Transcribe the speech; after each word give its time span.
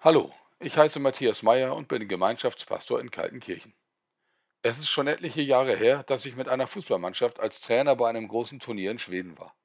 Hallo, 0.00 0.30
ich 0.60 0.76
heiße 0.76 1.00
Matthias 1.00 1.42
Meyer 1.42 1.74
und 1.74 1.88
bin 1.88 2.06
Gemeinschaftspastor 2.06 3.00
in 3.00 3.10
Kaltenkirchen. 3.10 3.72
Es 4.60 4.78
ist 4.78 4.90
schon 4.90 5.06
etliche 5.06 5.40
Jahre 5.40 5.74
her, 5.74 6.02
dass 6.02 6.26
ich 6.26 6.36
mit 6.36 6.48
einer 6.48 6.66
Fußballmannschaft 6.66 7.40
als 7.40 7.62
Trainer 7.62 7.96
bei 7.96 8.08
einem 8.08 8.28
großen 8.28 8.60
Turnier 8.60 8.90
in 8.90 8.98
Schweden 8.98 9.38
war. 9.38 9.56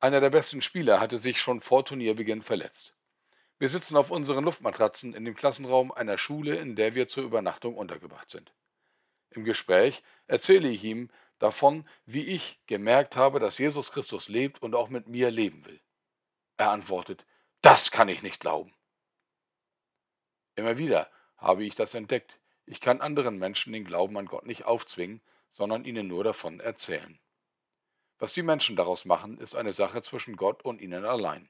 Einer 0.00 0.20
der 0.20 0.30
besten 0.30 0.62
Spieler 0.62 0.98
hatte 0.98 1.20
sich 1.20 1.40
schon 1.40 1.60
vor 1.60 1.84
Turnierbeginn 1.84 2.42
verletzt. 2.42 2.92
Wir 3.60 3.68
sitzen 3.68 3.96
auf 3.96 4.10
unseren 4.10 4.44
Luftmatratzen 4.44 5.14
in 5.14 5.24
dem 5.24 5.36
Klassenraum 5.36 5.92
einer 5.92 6.18
Schule, 6.18 6.56
in 6.56 6.74
der 6.74 6.96
wir 6.96 7.06
zur 7.06 7.22
Übernachtung 7.22 7.76
untergebracht 7.76 8.30
sind. 8.30 8.52
Im 9.30 9.44
Gespräch 9.44 10.02
erzähle 10.26 10.68
ich 10.68 10.82
ihm 10.82 11.08
davon, 11.38 11.88
wie 12.04 12.26
ich 12.26 12.58
gemerkt 12.66 13.14
habe, 13.14 13.38
dass 13.38 13.58
Jesus 13.58 13.92
Christus 13.92 14.28
lebt 14.28 14.60
und 14.60 14.74
auch 14.74 14.88
mit 14.88 15.06
mir 15.06 15.30
leben 15.30 15.64
will. 15.64 15.80
Er 16.56 16.72
antwortet, 16.72 17.24
das 17.60 17.92
kann 17.92 18.08
ich 18.08 18.22
nicht 18.22 18.40
glauben. 18.40 18.74
Immer 20.54 20.78
wieder 20.78 21.10
habe 21.36 21.64
ich 21.64 21.74
das 21.74 21.94
entdeckt. 21.94 22.38
Ich 22.66 22.80
kann 22.80 23.00
anderen 23.00 23.38
Menschen 23.38 23.72
den 23.72 23.84
Glauben 23.84 24.16
an 24.16 24.26
Gott 24.26 24.46
nicht 24.46 24.64
aufzwingen, 24.64 25.20
sondern 25.50 25.84
ihnen 25.84 26.06
nur 26.06 26.24
davon 26.24 26.60
erzählen. 26.60 27.18
Was 28.18 28.32
die 28.32 28.42
Menschen 28.42 28.76
daraus 28.76 29.04
machen, 29.04 29.38
ist 29.38 29.54
eine 29.54 29.72
Sache 29.72 30.02
zwischen 30.02 30.36
Gott 30.36 30.64
und 30.64 30.80
ihnen 30.80 31.04
allein. 31.04 31.48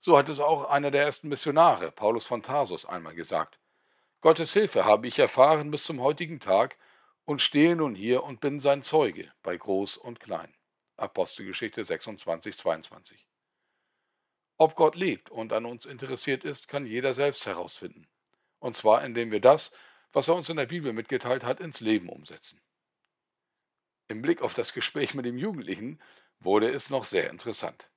So 0.00 0.16
hat 0.16 0.28
es 0.28 0.40
auch 0.40 0.70
einer 0.70 0.90
der 0.90 1.02
ersten 1.02 1.28
Missionare, 1.28 1.90
Paulus 1.90 2.24
von 2.24 2.42
Tarsus, 2.42 2.86
einmal 2.86 3.14
gesagt. 3.14 3.58
Gottes 4.20 4.52
Hilfe 4.52 4.84
habe 4.84 5.08
ich 5.08 5.18
erfahren 5.18 5.70
bis 5.70 5.84
zum 5.84 6.00
heutigen 6.00 6.40
Tag 6.40 6.78
und 7.24 7.42
stehe 7.42 7.76
nun 7.76 7.94
hier 7.94 8.22
und 8.22 8.40
bin 8.40 8.60
sein 8.60 8.82
Zeuge 8.82 9.32
bei 9.42 9.56
Groß 9.56 9.96
und 9.96 10.20
Klein. 10.20 10.54
Apostelgeschichte 10.96 11.84
26, 11.84 12.56
22. 12.56 13.26
Ob 14.60 14.74
Gott 14.74 14.94
lebt 14.94 15.30
und 15.30 15.54
an 15.54 15.64
uns 15.64 15.86
interessiert 15.86 16.44
ist, 16.44 16.68
kann 16.68 16.84
jeder 16.84 17.14
selbst 17.14 17.46
herausfinden. 17.46 18.06
Und 18.58 18.76
zwar 18.76 19.02
indem 19.02 19.30
wir 19.30 19.40
das, 19.40 19.72
was 20.12 20.28
er 20.28 20.34
uns 20.34 20.50
in 20.50 20.58
der 20.58 20.66
Bibel 20.66 20.92
mitgeteilt 20.92 21.44
hat, 21.44 21.60
ins 21.60 21.80
Leben 21.80 22.10
umsetzen. 22.10 22.60
Im 24.08 24.20
Blick 24.20 24.42
auf 24.42 24.52
das 24.52 24.74
Gespräch 24.74 25.14
mit 25.14 25.24
dem 25.24 25.38
Jugendlichen 25.38 25.98
wurde 26.40 26.68
es 26.68 26.90
noch 26.90 27.06
sehr 27.06 27.30
interessant. 27.30 27.88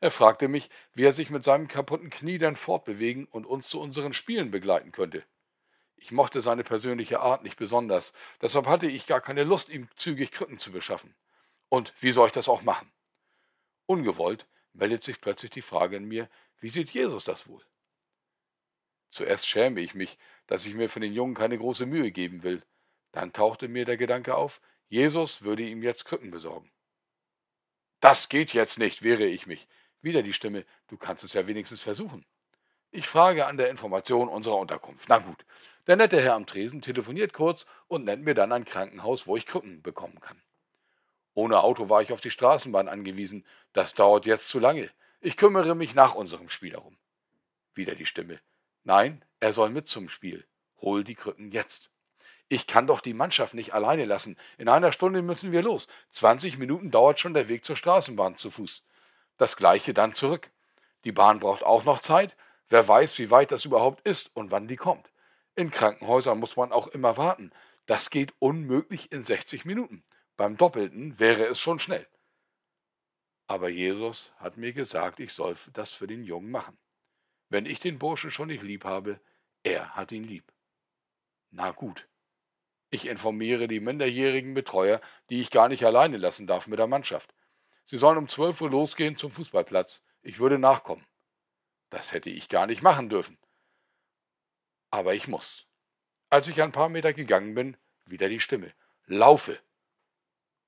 Er 0.00 0.10
fragte 0.10 0.48
mich, 0.48 0.70
wie 0.94 1.04
er 1.04 1.12
sich 1.12 1.28
mit 1.28 1.44
seinem 1.44 1.68
kaputten 1.68 2.08
Knie 2.08 2.38
dann 2.38 2.56
fortbewegen 2.56 3.26
und 3.26 3.44
uns 3.44 3.68
zu 3.68 3.78
unseren 3.78 4.14
Spielen 4.14 4.50
begleiten 4.50 4.92
könnte. 4.92 5.22
Ich 5.96 6.12
mochte 6.12 6.40
seine 6.40 6.64
persönliche 6.64 7.20
Art 7.20 7.42
nicht 7.42 7.58
besonders, 7.58 8.14
deshalb 8.40 8.66
hatte 8.66 8.86
ich 8.86 9.06
gar 9.06 9.20
keine 9.20 9.44
Lust, 9.44 9.68
ihm 9.68 9.86
zügig 9.96 10.32
Krücken 10.32 10.56
zu 10.56 10.72
beschaffen. 10.72 11.14
Und 11.68 11.92
wie 12.00 12.12
soll 12.12 12.28
ich 12.28 12.32
das 12.32 12.48
auch 12.48 12.62
machen? 12.62 12.90
Ungewollt 13.84 14.46
meldet 14.72 15.02
sich 15.02 15.20
plötzlich 15.20 15.50
die 15.50 15.62
Frage 15.62 15.96
in 15.96 16.04
mir, 16.04 16.28
wie 16.60 16.70
sieht 16.70 16.90
Jesus 16.90 17.24
das 17.24 17.48
wohl? 17.48 17.64
Zuerst 19.08 19.46
schäme 19.46 19.80
ich 19.80 19.94
mich, 19.94 20.18
dass 20.46 20.66
ich 20.66 20.74
mir 20.74 20.88
für 20.88 21.00
den 21.00 21.12
Jungen 21.12 21.34
keine 21.34 21.58
große 21.58 21.86
Mühe 21.86 22.12
geben 22.12 22.42
will. 22.42 22.62
Dann 23.12 23.32
tauchte 23.32 23.68
mir 23.68 23.84
der 23.84 23.96
Gedanke 23.96 24.36
auf, 24.36 24.60
Jesus 24.88 25.42
würde 25.42 25.62
ihm 25.62 25.82
jetzt 25.82 26.04
Krücken 26.04 26.30
besorgen. 26.30 26.70
Das 28.00 28.28
geht 28.28 28.52
jetzt 28.54 28.78
nicht, 28.78 29.02
wehre 29.02 29.26
ich 29.26 29.46
mich. 29.46 29.68
Wieder 30.00 30.22
die 30.22 30.32
Stimme, 30.32 30.64
du 30.88 30.96
kannst 30.96 31.24
es 31.24 31.32
ja 31.32 31.46
wenigstens 31.46 31.82
versuchen. 31.82 32.24
Ich 32.90 33.06
frage 33.06 33.46
an 33.46 33.56
der 33.56 33.70
Information 33.70 34.28
unserer 34.28 34.56
Unterkunft. 34.56 35.08
Na 35.08 35.18
gut, 35.18 35.44
der 35.86 35.96
nette 35.96 36.20
Herr 36.20 36.34
am 36.34 36.46
Tresen 36.46 36.82
telefoniert 36.82 37.32
kurz 37.32 37.66
und 37.86 38.04
nennt 38.04 38.24
mir 38.24 38.34
dann 38.34 38.52
ein 38.52 38.64
Krankenhaus, 38.64 39.26
wo 39.26 39.36
ich 39.36 39.46
Krücken 39.46 39.82
bekommen 39.82 40.20
kann. 40.20 40.42
Ohne 41.40 41.62
Auto 41.62 41.88
war 41.88 42.02
ich 42.02 42.12
auf 42.12 42.20
die 42.20 42.30
Straßenbahn 42.30 42.86
angewiesen. 42.86 43.46
Das 43.72 43.94
dauert 43.94 44.26
jetzt 44.26 44.46
zu 44.48 44.58
lange. 44.58 44.90
Ich 45.22 45.38
kümmere 45.38 45.74
mich 45.74 45.94
nach 45.94 46.14
unserem 46.14 46.50
Spiel 46.50 46.72
darum. 46.72 46.98
Wieder 47.72 47.94
die 47.94 48.04
Stimme. 48.04 48.40
Nein, 48.84 49.24
er 49.40 49.54
soll 49.54 49.70
mit 49.70 49.88
zum 49.88 50.10
Spiel. 50.10 50.46
Hol 50.82 51.02
die 51.02 51.14
Krücken 51.14 51.50
jetzt. 51.50 51.88
Ich 52.50 52.66
kann 52.66 52.86
doch 52.86 53.00
die 53.00 53.14
Mannschaft 53.14 53.54
nicht 53.54 53.72
alleine 53.72 54.04
lassen. 54.04 54.36
In 54.58 54.68
einer 54.68 54.92
Stunde 54.92 55.22
müssen 55.22 55.50
wir 55.50 55.62
los. 55.62 55.88
20 56.12 56.58
Minuten 56.58 56.90
dauert 56.90 57.20
schon 57.20 57.32
der 57.32 57.48
Weg 57.48 57.64
zur 57.64 57.76
Straßenbahn 57.76 58.36
zu 58.36 58.50
Fuß. 58.50 58.84
Das 59.38 59.56
gleiche 59.56 59.94
dann 59.94 60.12
zurück. 60.12 60.50
Die 61.04 61.12
Bahn 61.12 61.40
braucht 61.40 61.62
auch 61.62 61.84
noch 61.84 62.00
Zeit. 62.00 62.36
Wer 62.68 62.86
weiß, 62.86 63.18
wie 63.18 63.30
weit 63.30 63.50
das 63.50 63.64
überhaupt 63.64 64.06
ist 64.06 64.30
und 64.36 64.50
wann 64.50 64.68
die 64.68 64.76
kommt. 64.76 65.10
In 65.54 65.70
Krankenhäusern 65.70 66.38
muss 66.38 66.56
man 66.56 66.70
auch 66.70 66.88
immer 66.88 67.16
warten. 67.16 67.50
Das 67.86 68.10
geht 68.10 68.34
unmöglich 68.40 69.10
in 69.10 69.24
60 69.24 69.64
Minuten. 69.64 70.04
Beim 70.40 70.56
Doppelten 70.56 71.18
wäre 71.18 71.44
es 71.48 71.60
schon 71.60 71.78
schnell. 71.80 72.08
Aber 73.46 73.68
Jesus 73.68 74.32
hat 74.38 74.56
mir 74.56 74.72
gesagt, 74.72 75.20
ich 75.20 75.34
soll 75.34 75.54
das 75.74 75.92
für 75.92 76.06
den 76.06 76.24
Jungen 76.24 76.50
machen. 76.50 76.78
Wenn 77.50 77.66
ich 77.66 77.78
den 77.78 77.98
Burschen 77.98 78.30
schon 78.30 78.48
nicht 78.48 78.62
lieb 78.62 78.86
habe, 78.86 79.20
er 79.64 79.94
hat 79.96 80.12
ihn 80.12 80.24
lieb. 80.24 80.50
Na 81.50 81.72
gut. 81.72 82.08
Ich 82.88 83.06
informiere 83.06 83.68
die 83.68 83.80
minderjährigen 83.80 84.54
Betreuer, 84.54 85.02
die 85.28 85.42
ich 85.42 85.50
gar 85.50 85.68
nicht 85.68 85.84
alleine 85.84 86.16
lassen 86.16 86.46
darf 86.46 86.66
mit 86.68 86.78
der 86.78 86.86
Mannschaft. 86.86 87.34
Sie 87.84 87.98
sollen 87.98 88.16
um 88.16 88.26
zwölf 88.26 88.62
Uhr 88.62 88.70
losgehen 88.70 89.18
zum 89.18 89.32
Fußballplatz. 89.32 90.02
Ich 90.22 90.38
würde 90.38 90.58
nachkommen. 90.58 91.06
Das 91.90 92.12
hätte 92.12 92.30
ich 92.30 92.48
gar 92.48 92.66
nicht 92.66 92.80
machen 92.80 93.10
dürfen. 93.10 93.36
Aber 94.90 95.12
ich 95.12 95.28
muss. 95.28 95.66
Als 96.30 96.48
ich 96.48 96.62
ein 96.62 96.72
paar 96.72 96.88
Meter 96.88 97.12
gegangen 97.12 97.54
bin, 97.54 97.76
wieder 98.06 98.30
die 98.30 98.40
Stimme. 98.40 98.72
Laufe. 99.04 99.60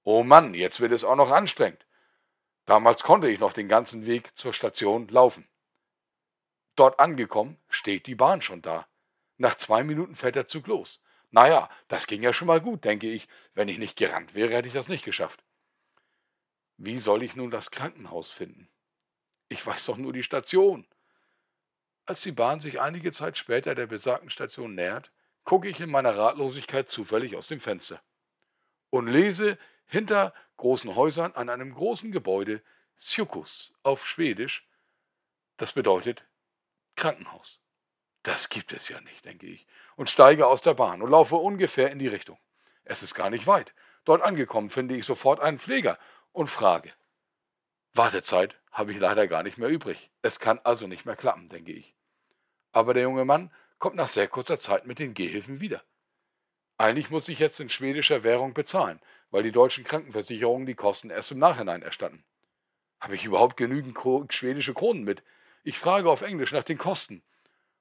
Oh 0.05 0.25
Mann, 0.25 0.55
jetzt 0.55 0.81
wird 0.81 0.93
es 0.93 1.05
auch 1.05 1.17
noch 1.17 1.31
anstrengend. 1.31 1.87
Damals 2.67 3.03
konnte 3.03 3.29
ich 3.29 3.41
noch 3.41 3.53
den 3.53 3.69
ganzen 3.69 4.07
Weg 4.07 4.37
zur 4.37 4.53
Station 4.53 5.09
laufen. 5.09 5.49
Dort 6.77 7.01
angekommen, 7.01 7.59
steht 7.69 8.07
die 8.07 8.15
Bahn 8.15 8.41
schon 8.41 8.63
da. 8.63 8.87
Nach 9.37 9.57
zwei 9.57 9.85
Minuten 9.85 10.17
fährt 10.17 10.37
der 10.37 10.49
Zug 10.49 10.67
los. 10.67 11.01
Naja, 11.31 11.71
das 11.89 12.07
ging 12.07 12.23
ja 12.23 12.33
schon 12.33 12.49
mal 12.49 12.61
gut, 12.61 12.85
denke 12.85 13.11
ich. 13.11 13.29
Wenn 13.55 13.69
ich 13.69 13.79
nicht 13.79 13.97
gerannt 13.97 14.35
wäre, 14.35 14.53
hätte 14.55 14.69
ich 14.69 14.75
das 14.75 14.89
nicht 14.89 15.05
geschafft. 15.05 15.45
Wie 16.77 16.99
soll 16.99 17.23
ich 17.23 17.37
nun 17.37 17.51
das 17.51 17.71
Krankenhaus 17.71 18.31
finden? 18.31 18.69
Ich 19.49 19.67
weiß 19.67 19.87
doch 19.87 19.97
nur 19.97 20.13
die 20.13 20.23
Station. 20.23 20.87
Als 22.07 22.23
die 22.23 22.33
Bahn 22.33 22.61
sich 22.61 22.81
einige 22.81 23.13
Zeit 23.13 23.39
später 23.39 23.75
der 23.75 23.87
besagten 23.87 24.31
Station 24.31 24.75
nähert, 24.75 25.13
gucke 25.45 25.69
ich 25.69 25.81
in 25.81 25.91
meiner 25.91 26.17
Ratlosigkeit 26.17 26.91
zufällig 26.91 27.37
aus 27.37 27.49
dem 27.49 27.61
Fenster 27.61 28.03
und 28.91 29.07
lese 29.07 29.59
hinter 29.93 30.33
großen 30.57 30.97
Häusern 30.97 31.33
an 31.33 31.51
einem 31.51 31.75
großen 31.75 32.13
Gebäude 32.13 32.63
Sjukus 32.97 33.75
auf 33.83 34.07
Schwedisch. 34.07 34.67
Das 35.59 35.73
bedeutet 35.73 36.25
Krankenhaus. 36.97 37.61
Das 38.23 38.49
gibt 38.49 38.73
es 38.73 38.89
ja 38.89 39.03
nicht, 39.03 39.25
denke 39.27 39.47
ich, 39.47 39.67
und 39.97 40.09
steige 40.09 40.47
aus 40.47 40.63
der 40.63 40.73
Bahn 40.73 41.03
und 41.03 41.11
laufe 41.11 41.37
ungefähr 41.37 41.91
in 41.91 41.99
die 41.99 42.09
Richtung. 42.09 42.39
Es 42.85 43.03
ist 43.03 43.15
gar 43.15 43.29
nicht 43.29 43.47
weit. 43.47 43.75
Dort 44.05 44.23
angekommen 44.23 44.71
finde 44.71 44.97
ich 44.97 45.05
sofort 45.05 45.41
einen 45.41 45.59
Pfleger 45.59 45.99
und 46.33 46.49
frage. 46.49 46.91
Wartezeit 47.93 48.57
habe 48.71 48.93
ich 48.93 48.99
leider 48.99 49.29
gar 49.29 49.43
nicht 49.43 49.59
mehr 49.59 49.69
übrig. 49.69 50.11
Es 50.23 50.39
kann 50.39 50.59
also 50.65 50.87
nicht 50.87 51.05
mehr 51.05 51.17
klappen, 51.17 51.51
denke 51.51 51.73
ich. 51.73 51.95
Aber 52.73 52.95
der 52.95 53.03
junge 53.03 53.27
Mann 53.27 53.53
kommt 53.79 53.97
nach 53.97 54.09
sehr 54.09 54.27
kurzer 54.27 54.59
Zeit 54.59 54.87
mit 54.87 54.99
den 54.99 55.13
Gehhilfen 55.13 55.61
wieder. 55.61 55.83
Eigentlich 56.79 57.11
muss 57.11 57.29
ich 57.29 57.39
jetzt 57.39 57.61
in 57.61 57.69
schwedischer 57.69 58.25
Währung 58.25 58.55
bezahlen, 58.55 59.01
weil 59.33 59.43
die 59.43 59.51
deutschen 59.51 59.83
Krankenversicherungen 59.83 60.67
die 60.67 60.77
Kosten 60.77 61.11
erst 61.11 61.33
im 61.33 61.39
Nachhinein 61.41 61.83
erstatten. 61.83 62.25
Habe 63.01 63.17
ich 63.17 63.25
überhaupt 63.25 63.57
genügend 63.57 63.99
schwedische 64.33 64.75
Kronen 64.75 65.03
mit? 65.03 65.25
Ich 65.65 65.79
frage 65.79 66.09
auf 66.09 66.23
Englisch 66.23 66.53
nach 66.53 66.63
den 66.63 66.79
Kosten. 66.79 67.25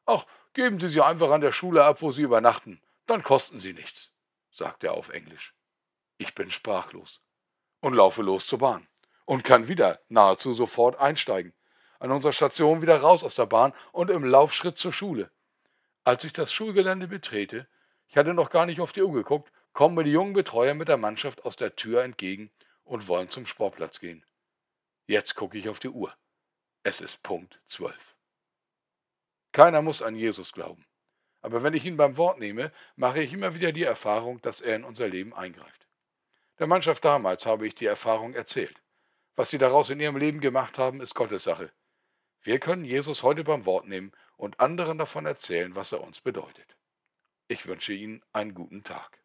Ach, 0.07 0.25
geben 0.53 0.79
Sie 0.79 0.89
sie 0.89 1.01
einfach 1.01 1.29
an 1.29 1.41
der 1.41 1.51
Schule 1.51 1.83
ab, 1.83 2.01
wo 2.01 2.11
Sie 2.11 2.23
übernachten, 2.23 2.81
dann 3.05 3.23
kosten 3.23 3.59
sie 3.59 3.73
nichts, 3.73 4.13
sagt 4.51 4.83
er 4.83 4.93
auf 4.93 5.09
Englisch. 5.09 5.53
Ich 6.17 6.33
bin 6.33 6.49
sprachlos 6.49 7.21
und 7.81 7.93
laufe 7.93 8.21
los 8.21 8.47
zur 8.47 8.59
Bahn 8.59 8.87
und 9.25 9.43
kann 9.43 9.67
wieder 9.67 9.99
nahezu 10.07 10.53
sofort 10.53 10.99
einsteigen. 10.99 11.53
An 11.99 12.11
unserer 12.11 12.33
Station 12.33 12.81
wieder 12.81 13.01
raus 13.01 13.23
aus 13.23 13.35
der 13.35 13.45
Bahn 13.45 13.73
und 13.91 14.09
im 14.09 14.23
Laufschritt 14.23 14.77
zur 14.77 14.93
Schule. 14.93 15.29
Als 16.03 16.23
ich 16.23 16.33
das 16.33 16.51
Schulgelände 16.53 17.07
betrete, 17.07 17.67
ich 18.07 18.17
hatte 18.17 18.33
noch 18.33 18.49
gar 18.49 18.65
nicht 18.65 18.79
auf 18.79 18.93
die 18.93 19.03
Uhr 19.03 19.11
geguckt, 19.13 19.51
kommen 19.73 19.95
mir 19.95 20.03
die 20.03 20.11
jungen 20.11 20.33
Betreuer 20.33 20.73
mit 20.73 20.87
der 20.87 20.97
Mannschaft 20.97 21.45
aus 21.45 21.55
der 21.55 21.75
Tür 21.75 22.03
entgegen 22.03 22.51
und 22.83 23.07
wollen 23.07 23.29
zum 23.29 23.45
Sportplatz 23.45 23.99
gehen. 23.99 24.25
Jetzt 25.07 25.35
gucke 25.35 25.57
ich 25.57 25.69
auf 25.69 25.79
die 25.79 25.89
Uhr. 25.89 26.13
Es 26.83 27.01
ist 27.01 27.23
Punkt 27.23 27.59
zwölf. 27.67 28.15
Keiner 29.51 29.81
muss 29.81 30.01
an 30.01 30.15
Jesus 30.15 30.53
glauben. 30.53 30.85
Aber 31.41 31.63
wenn 31.63 31.73
ich 31.73 31.85
ihn 31.85 31.97
beim 31.97 32.17
Wort 32.17 32.39
nehme, 32.39 32.71
mache 32.95 33.21
ich 33.21 33.33
immer 33.33 33.53
wieder 33.53 33.71
die 33.71 33.83
Erfahrung, 33.83 34.41
dass 34.41 34.61
er 34.61 34.75
in 34.75 34.83
unser 34.83 35.07
Leben 35.07 35.33
eingreift. 35.33 35.87
Der 36.59 36.67
Mannschaft 36.67 37.03
damals 37.03 37.45
habe 37.45 37.67
ich 37.67 37.75
die 37.75 37.87
Erfahrung 37.87 38.33
erzählt. 38.33 38.81
Was 39.35 39.49
sie 39.49 39.57
daraus 39.57 39.89
in 39.89 39.99
ihrem 39.99 40.17
Leben 40.17 40.39
gemacht 40.39 40.77
haben, 40.77 41.01
ist 41.01 41.15
Gottes 41.15 41.43
Sache. 41.43 41.71
Wir 42.43 42.59
können 42.59 42.85
Jesus 42.85 43.23
heute 43.23 43.43
beim 43.43 43.65
Wort 43.65 43.87
nehmen 43.87 44.11
und 44.37 44.59
anderen 44.59 44.97
davon 44.97 45.25
erzählen, 45.25 45.75
was 45.75 45.91
er 45.91 46.01
uns 46.01 46.21
bedeutet. 46.21 46.75
Ich 47.47 47.67
wünsche 47.67 47.93
Ihnen 47.93 48.23
einen 48.33 48.53
guten 48.53 48.83
Tag. 48.83 49.20